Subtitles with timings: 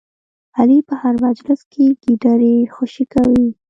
[0.59, 3.47] علي په هر مجلس کې ګیدړې خوشې کوي.